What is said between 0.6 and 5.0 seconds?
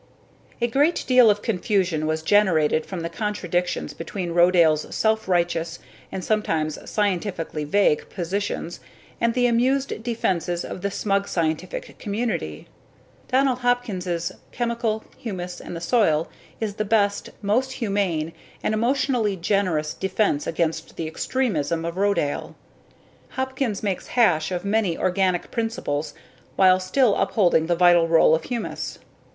great deal of confusion was generated from the contradictions between Rodale's